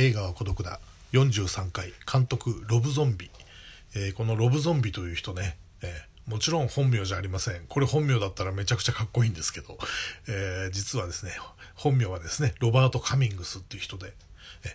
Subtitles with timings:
[0.00, 0.78] 映画は孤独だ。
[1.12, 1.92] 43回。
[2.10, 3.32] 監督ロブゾンビ、
[3.96, 7.66] えー、このロブゾンビという人ね、えー、もちろん本名じゃありません。
[7.68, 9.76] これ本名だったらめちゃくちゃかっこいいんですけど、
[10.28, 11.32] えー、実はですね
[11.74, 14.12] 本名はですねロバート・カミングスっていう人で、
[14.64, 14.68] え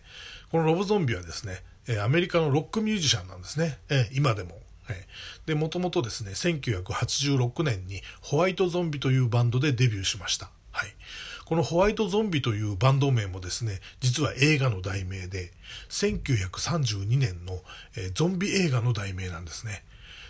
[0.51, 1.63] このロブゾンビはですね
[2.03, 4.59] アメリカのロックミュージシャンなんですね、え今でも、
[5.55, 10.89] もともとですね1986年にホワイトゾンビというバンドでデビューしました、はい、
[11.46, 15.52] このホワイトゾンビというバンド名もですね、実は映画の題名で、
[15.89, 17.60] 1932年の、
[18.14, 19.84] ゾンビ映画の題名なんですね。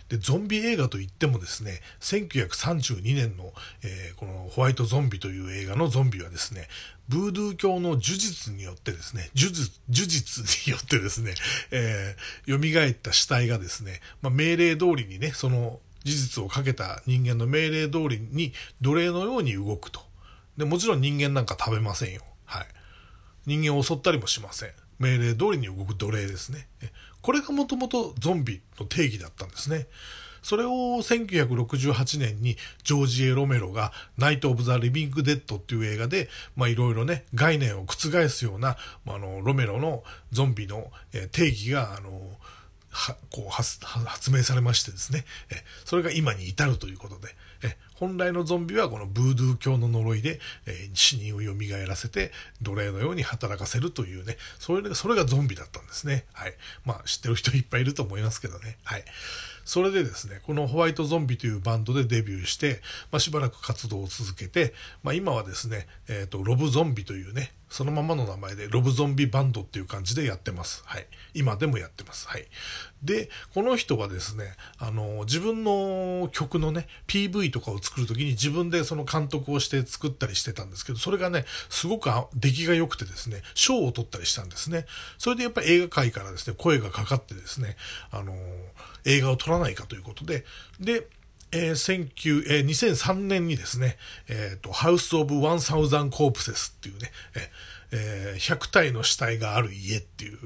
[0.09, 6.68] で、ゾンビ映画といってもですね、1932年の、えー、このホワイトゾンビという映画のゾンビはですね、
[7.09, 11.34] ブードゥー教の呪術によってですね、呪術、呪術によってですね、
[11.71, 20.02] えー、蘇った死体がですね、まあ、命令通りにね、その事実をかけた人間の命令通りに奴隷のように動くと。
[20.57, 22.21] で、もちろん人間なんか食べませんよ。
[22.45, 22.66] はい。
[23.45, 24.70] 人間を襲ったりもしません。
[24.99, 26.67] 命令通りに動く奴隷ですね。
[27.21, 29.87] これがもともとゾンビの定義だったんですね。
[30.41, 40.91] それを1968年にジョージ・エロメロがナイト・オブ・ザ・リビング・デッドっていう映画で、まあいろいろね、概念を覆すような、まあ、あの、ロメロのゾンビの
[41.31, 42.37] 定義が、あの、
[42.94, 51.54] は、こう発、発明されましてですね、え、それが今に至るということで、え、本来のゾンビはこのブードゥー教の呪いで、え、死人を蘇
[51.88, 56.26] らせて奴隷のように働かせるというね、それが、それがゾンビだったんですね。
[56.34, 56.54] はい。
[56.86, 58.77] まあ知ってる人いっぱいいると思いますけどね。
[58.84, 59.05] はい。
[59.65, 64.73] それでですね、このホワイトゾンビというバンドでデビューして、まあ、しばらく活動を続けて、
[65.03, 70.84] まあ、今はですね、えっ、ー、と、ロブゾンビというね、そのままの名前でロブゾンビバンドっていう感じでやってます。
[70.85, 71.07] はい。
[71.34, 72.28] 今でもやってます。
[72.28, 72.45] はい。
[73.01, 84.85] で、この人はですね、あの、自分の曲のね、PV とかを作るときに自分でその監督をして作ったりしてたんですけど、それがね、すごく出来が良くてですね、賞を取ったりしたんですね。
[85.17, 87.75] それでやっぱり映画界からですね、声がかかってですね、
[88.11, 88.35] あの、
[89.06, 90.46] 映画を撮らないかということで、
[90.79, 91.07] で、
[91.51, 93.97] えー、19えー、2003年にですね、
[94.28, 97.12] えっ、ー、と、ハウス・オブ・ワン・サウザン・コープセスっていうね、
[97.91, 100.38] えー、100体の死体がある家っていう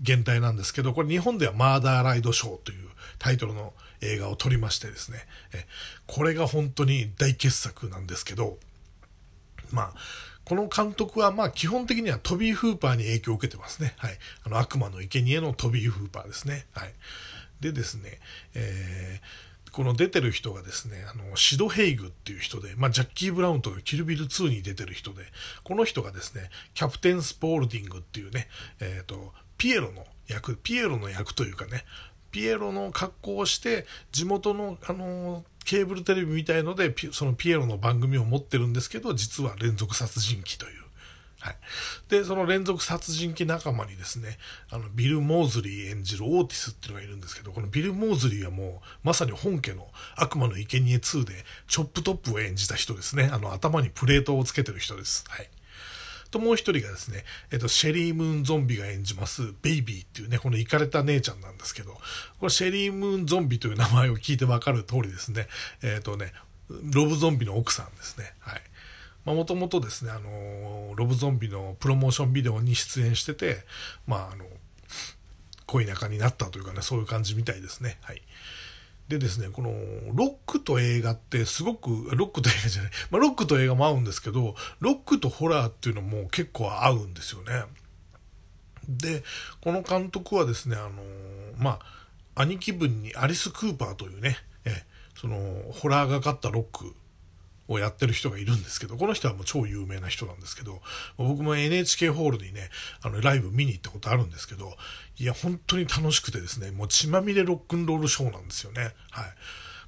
[0.00, 5.18] 現代なんですけど、これ日本ではマーダー・ライド・ショーというタイトルの映画を撮りましてですね、
[5.52, 5.66] え
[6.06, 8.58] これが本当に大傑作なんですけど、
[9.72, 9.94] まあ、
[10.46, 13.94] この監督はまあ基本的にはトビー・フーパーに影響を受けてますね。
[13.98, 14.18] はい。
[14.44, 16.66] あの悪魔の生贄のトビー・フーパーですね。
[16.72, 16.94] はい。
[17.60, 18.20] でですね、
[18.54, 25.24] えー、この出てる人がですね、あの、シド・ヘイグっていう人で、まあ、ジャッキー・ブラウンとかキルビル2に出てる人で、
[25.64, 28.48] この人がですね、キャプテン・スポールディングっていうね、
[28.80, 31.84] えっ、ー、と、ピエロの役、ピエロの役というかね、
[32.30, 40.85] ピエロの格好をして、地元の、あのケーブルテレビみたいので、そのピエロの番組を持ってるんですけど、実は連続殺人鬼という。
[41.40, 41.56] はい。
[42.08, 44.38] で、その連続殺人鬼仲間にですね、
[44.70, 49.86] あの、ビル・モーズリー演じるオーティスっていうのがいるんですけど、このビル・モーズリーはもう、まさに本家の
[50.16, 53.28] 悪魔の生贄2で、チョップトップを演じた人ですね。
[53.32, 55.24] あの、頭にプレートをつけてる人です。
[55.28, 55.50] はい。
[56.30, 61.92] と、もう一人がですね、えっと、シェリー・ムーン・ゾンビが演じます、ベイビーっていうね、このイカれた姉ちゃんなんですけど、
[62.38, 65.48] これシェリー・ムーン・ゾンビという名前を聞いてわかる通りですね、
[65.82, 66.32] えっとね、
[66.68, 68.34] ロブゾンビの奥さんですね。
[68.40, 68.62] はい。
[69.24, 70.28] もともとですね、あの、
[70.96, 73.64] ロブゾンビのプロモーションビデオに出演してて、
[74.06, 74.44] まあ、あの、
[75.66, 77.98] 恋仲になったというかね、そういう感じみたいですね。
[78.02, 78.22] はい。
[79.08, 79.70] でですね、この、
[80.14, 87.64] ロックと映画ってすごく、ロックと映画じゃない、まあ、ロックと映画も合うんですけど、ロックとホラーっていうのも結構合うんですよね。
[88.88, 89.22] で、
[89.60, 91.02] この監督はですね、あの、
[91.58, 91.78] ま
[92.34, 94.84] あ、兄貴分にアリス・クーパーというね、え、
[95.18, 96.94] その、ホラーがかったロック
[97.68, 100.80] をやってる人がいるんですけど、この人はもう超有名な人なんですけど、
[101.16, 102.70] 僕も NHK ホールにね、
[103.02, 104.76] あの、ライブ見に行ったことあるんですけど、
[105.18, 108.94] いや、本当に楽しくてですね、もう血まみれロックンロールショーなんですよね。
[109.10, 109.24] はい。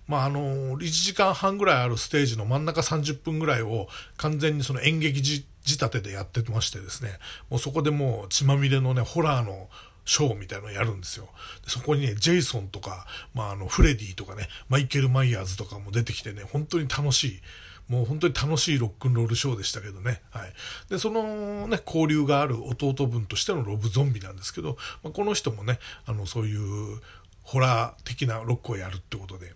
[0.06, 7.10] まあ、あの、1時間半ぐらいあるステージの真ん中30分ぐらいを完全にその演劇仕立てでやってましてですね、
[7.50, 9.68] もうそこでもう血まみれのね、ホラーの
[10.06, 11.28] ショーみたいなのをやるんですよ。
[11.66, 17.40] そこにね、ジェイソンとか、まあ、あの、フレディとかね、マイケル・マイヤーズとかも出てきてね、本当に楽しい。
[17.88, 20.20] もう本当に楽しいロックンロールショーでしたけどね。
[20.30, 20.52] はい。
[20.90, 27.00] で、そのね、交流がある弟分としてのロブゾンビなんですけど、まあ、この人もね、あの、そういう
[27.42, 29.54] ホラー的なロックをやるってことで。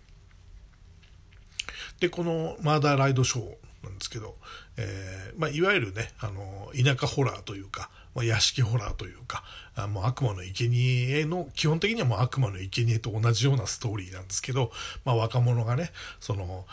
[1.99, 3.45] で、このマーダーライドショー
[3.83, 4.35] なんですけど、
[4.77, 9.43] えー、まあ、いわゆるね、あの、田舎ホラーというか、まあ、屋敷ホラーというか、
[9.75, 14.71] あもう悪魔の生贄の、基本的にはもう悪魔の生贄と同じようなストーリーなんですけど、
[15.05, 16.65] まあ、若者がね、その、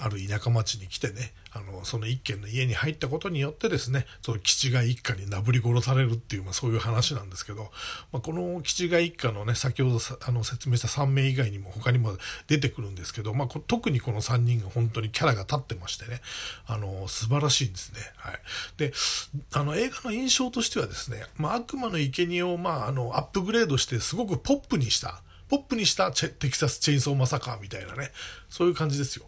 [0.00, 7.70] ある田舎町に来てね、あの、その一軒の家に入ったことによってですね、その基地が一家になぶり殺されるっていう、まあそういう話なんですけど、
[8.12, 12.16] まあ、この基地が一家のね、先ほどあの説明した3名以外にも他にも
[12.46, 16.20] 出てくるんですけど、まあ特にこの3人が本当にキャラが立ってましてね、
[16.66, 18.00] あの、素晴らしいんですね。
[18.16, 18.40] はい。
[18.76, 18.92] で、
[19.52, 28.10] あの映画の印象としてはですね、まあ悪魔の生贄をまああの、アップグレードしてすごくポップにした、ポップにしたテキサスチェインソーマサカーみたいなね、
[28.50, 29.24] そういう感じですよ。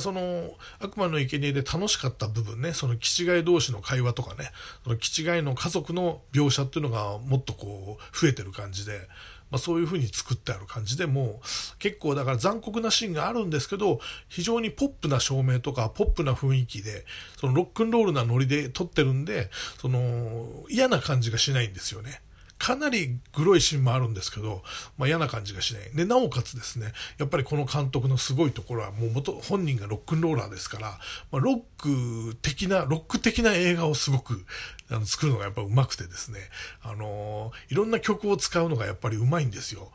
[0.00, 0.50] その
[0.80, 4.50] 悪魔の生贄で楽しかった部分ね、その気違い同士の会話とかね、
[4.84, 9.08] その気違いの家族の描写っていうのがもっとこう増えてる感じで、
[9.50, 17.04] まあ、そういう風に作ってある感じでもう結構だから残酷なシーンがあるんですけど非常にポップな照明とかポップな雰囲気で
[17.36, 19.50] そのロックンロールなノリで撮ってるんで
[19.80, 22.22] その嫌な感じがしないんですよね。
[22.58, 24.62] かなりグロいシーンもあるんですけど、
[24.96, 25.94] まあ、嫌な感じがしない。
[25.94, 30.98] で、なおかつですね、やっぱりこの監督のすごいところは、もう元、本人がロックンローラーですから、
[31.30, 34.44] まあ、ロック的な、ロック的な映画をすごく
[34.90, 36.38] あの作るのがやっぱ上手くてですね、
[36.82, 39.90] あのー、いろんな曲を使うのがやっぱり上手いんですよ。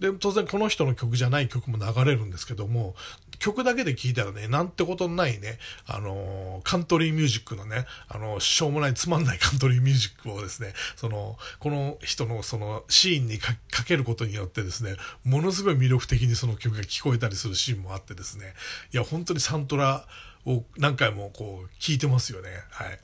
[0.00, 2.94] で、当然この人の曲じゃない曲も流れるんですけども、
[3.44, 13.54] 曲だけで聴いたらね、なんてことないね、あのカントリーミュージックのね、あの、しょうもないつまんないカントリーミュージックをですね、その、この人のそのシーンにか
[13.86, 18.54] けることによってですね、ものすごい魅力的にその曲が聞こえたりするシーンもあってですね、
[18.94, 20.06] いや、本当にサントラ
[20.46, 22.48] を何回もこう、聴いてますよね。
[22.70, 22.98] はい。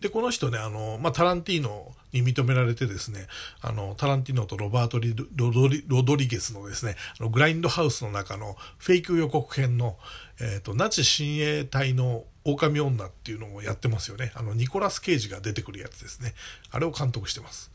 [0.00, 3.26] で、この人ね、あの、まあ、タランティーノに認められてですね、
[3.60, 9.98] あの、タランティーノとロバートリロドリ・ロドリゲスのですね、あのグラインドハウスの中のフェイク予告編の、
[10.40, 14.32] えっ、ー、と、ナチ親衛隊の狼女っていうのをやってますよね。
[14.34, 16.34] あの、ニコラス・ケイジが出てくるやつですね。
[16.70, 17.70] あれを監督してます。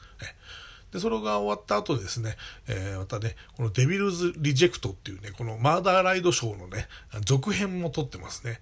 [0.92, 2.36] で、それが終わった後ですね、
[2.68, 6.88] えー、またね、このデビルズ・リジェクトっていうね、このマーダーライドショーのね、
[7.26, 8.60] 続編も撮ってますね。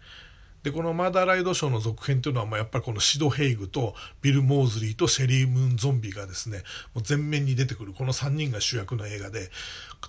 [0.64, 6.64] で、このマーダーライドショーの続編というのは、まあ、やっぱりこのシド・ヘイグとビル・モーズリーとシェリー・ムーン・ゾンビがですね、
[6.94, 9.50] もう全面に出てくる、この3人が主役の映画で、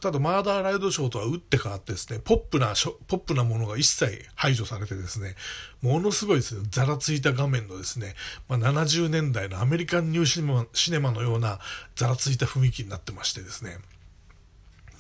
[0.01, 2.75] ただマーダーライドショーとは打って変わってですね、ポップな、
[3.07, 5.37] ポップなものが一切排除されてですね、
[5.83, 8.15] ものすごいですね、ざらついた画面のですね、
[8.49, 11.61] まあ、70年代のアメリカンニューシネマシネマのような
[11.95, 13.79] ざらついた雰囲気になってましてですね、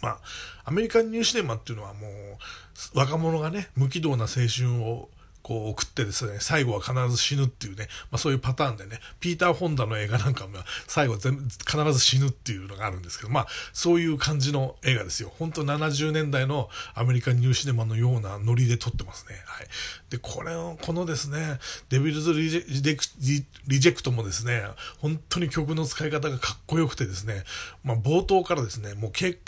[0.02, 0.20] まあ、
[0.64, 5.10] アメリカンニューシネマっていうのはもう、若者がね、無軌道な青春を
[5.42, 15.32] こう送ってですね、最後は必ず死ぬっていうね、まあそういうパターンでね、ピーター・ホンダの映画なんかも最後全必ず死ぬっていうのがあるんですけど、まあそういう感じの映画ですよ。
[15.38, 19.34] 本当70年代のアメリカニューシネマのようなノリで撮ってますね。
[19.46, 19.66] はい。
[20.10, 21.58] で、これを、このですね、
[21.88, 24.62] デビルズリジェリジェクトもですね、
[24.98, 27.44] 本当に曲の使い方がかっこよくてですね、
[27.84, 29.38] まあ冒頭からですね、もうけ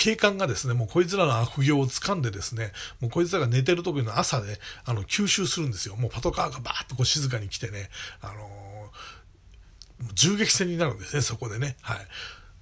[0.00, 5.96] 警官がですね、もうこいつらの悪行を掴んでですね、もうこいつらが寝てる時の朝で、あの、吸収するんですよ。
[5.96, 7.90] もうパトカーがバーッとこう静かに来てね、
[8.22, 11.76] あのー、銃撃戦になるんですね、そこでね。
[11.82, 11.98] はい。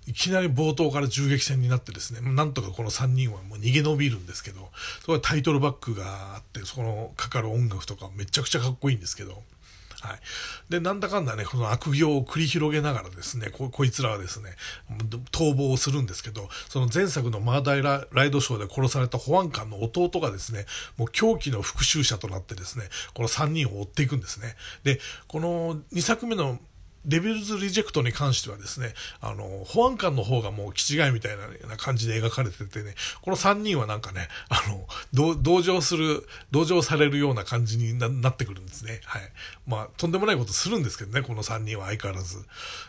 [0.09, 4.71] いきなり冒頭から銃撃戦になってですね、なんとかこの3人はもう逃げ延びるんですけど、
[5.03, 9.45] そこはタイトルバックがあって、そこのかかる音楽とかめちゃくちゃかっこいいんですけど、
[10.01, 10.21] はい。
[10.69, 14.51] で、なんだかんだね、この悪行を繰り広げながらですね、ここいつらはですね、
[15.33, 20.67] 逃亡をするんですけど、その前作のマーダイラライドショーで殺された保安官の弟がですね、
[20.97, 22.85] もう狂気の復讐者となってですね、
[23.15, 24.55] この3人を追っていくんですね。
[24.85, 26.61] で、この2作目の
[27.05, 31.37] デビルズ・リジェクトに関してはですね、あの、保安官の方がもう気違いみたい
[31.69, 39.01] な感じで描かれててね、この3人はなんかね、あの、同情する、同情されるような感じになってくるんですね。
[39.05, 39.23] はい。
[39.67, 42.45] まあ、とんでもないことするんですけどね、この3人は相変わらず。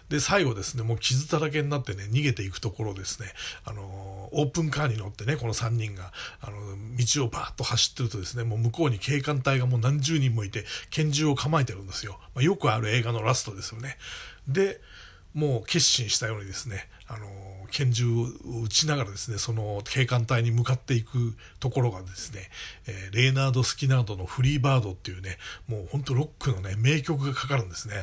[0.10, 3.28] で、最後ですね、もう傷だらけになってね、逃げていくところですね、
[3.64, 6.12] あの、オープンカーに乗ってね、この3人が、
[6.42, 6.58] あの、
[6.98, 12.20] 道をバーッと走ってるとですね、もう向こうに警官隊がもう何十人もいて、拳銃を構えてるんですよ。
[12.34, 13.98] まあ、よくある映画のラストですよね。
[14.48, 14.82] で、
[15.34, 17.28] もう決心したようにですね、あの、
[17.72, 18.26] 拳銃を
[18.64, 22.50] 撃ちながらですね、その警官隊に向かっていくところがですね、
[22.88, 25.38] えー、レーナード・スキナードのフリーバードっていうね、
[25.68, 27.94] もうほんとロックのね、名曲がかかるんですね。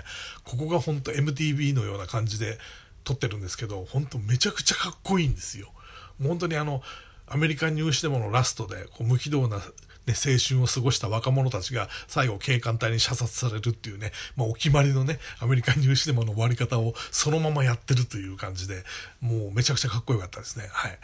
[0.45, 2.59] ここがほんと MTV のような感じで
[3.05, 5.73] 撮ってるんですけど、ほんとめちゃくちゃかっこいいんですよ。
[6.19, 6.83] もう本当にあの、
[7.29, 9.61] アメリカンニューシネマのラストで、こう無軌道な
[10.07, 18.85] ね、青春を過ごした若者たちが最後警官隊に射殺されるっていうね、まあお決まりのね、アメリカンニューシネマの終わり方をそのままやってるという感じで、
[19.21, 20.69] もうめちゃくちゃかっこよかったですね。
[20.71, 20.99] はい。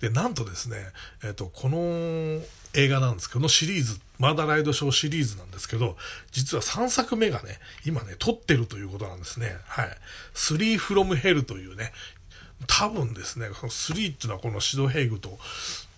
[0.00, 0.76] で、なんとですね、
[1.24, 1.78] えっ、ー、と、この
[2.74, 5.96] 映画なんですけど、このシリーズ、マーダーライドショーシリーズなんですけど、
[6.30, 9.56] 実は3作目がね、今ね、撮ってるということなんですね。
[9.66, 9.88] はい。
[10.34, 11.92] スリーフロムヘルというね、
[12.66, 15.38] 多分ですね、この3っていうのはこのシドヘイグと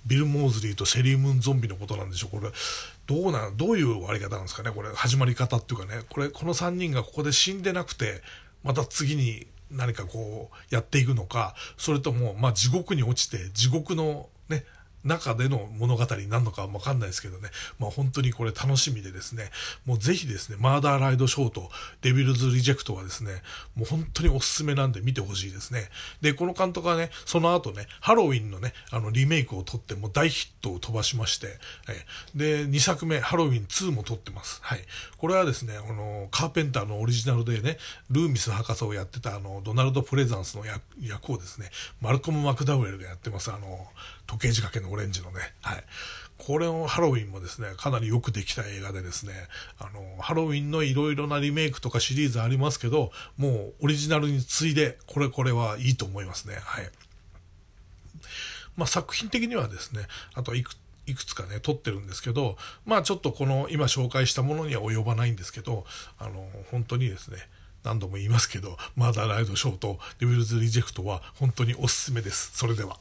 [0.07, 2.39] ビル・モーズリーとシェリー・ムーンゾンビのことなんでしょう。
[2.39, 2.51] これ、
[3.07, 4.71] どうな、どういう割り方なんですかね。
[4.71, 6.03] これ、始まり方っていうかね。
[6.09, 8.23] これ、この3人がここで死んでなくて、
[8.63, 14.65] また次に何かこう、やっていくのか、それとも、まあ、地獄に落ちて、地獄のね、
[15.05, 19.51] 中での物語になるのかわかんないですけどね、まあ本当にこれ楽しみでですね、
[19.87, 21.71] もうぜひですね、マーダーライドショート、
[22.03, 23.43] デビルズ・リジェクトはですね、
[23.75, 25.89] もう本当におすすめなんで見てほしいですね。
[26.21, 31.59] で、この監督はね、その後ね、ハロウィンのね、あのリメイクを撮ってもう大ヒットを飛ばしまして、
[32.35, 34.61] で、2作目、ハロウィン2も撮ってます。
[34.63, 34.81] はい。
[35.19, 37.79] これはですね、あの、カーペンターのオリジナルでね、
[38.11, 40.65] ルーミス博士をやってたあの、ドナルド・プレザンスの
[41.01, 41.71] 役をですね、
[42.01, 43.51] マルコム・マクダウエルがやってます。
[43.53, 43.89] あの、
[44.27, 45.85] 時計仕掛けのオレンジのね、はい。
[46.39, 49.33] これをハロウィンもですね、かなりよくできた映画でですね、
[49.79, 56.57] あの、ハロウィンのいろいろなリメイクとかシリーズありますけど、もうオリジナルに次いで、これこれはいいと思いますね。
[56.61, 56.91] はい。
[58.77, 60.03] まあ、作品的にはですね、
[60.35, 60.73] あといく
[61.07, 65.85] いくつかね、撮ってるんですけど、まあちょっとこの今紹介したものには及ばないんですけど、
[66.19, 67.37] あの、本当にですね、
[67.83, 72.53] 何度も言いますけど、マーダーライドショーとデビルズ・リジェクトは本当におすすめです。
[72.55, 72.99] それでは。